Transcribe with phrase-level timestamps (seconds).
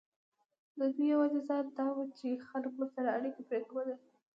[0.77, 3.95] د دوی یوه جزا دا وه چې خلکو ورسره اړیکه پرې کوله.